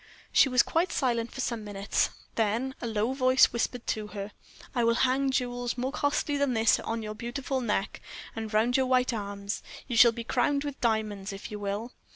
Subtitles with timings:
[0.31, 4.31] She was quite silent for some minutes, then a low voice whispered to her:
[4.73, 8.01] "I will hang jewels more costly than this on your beautiful neck,
[8.35, 11.93] and round your white arms; you shall be crowned with diamonds, if you will.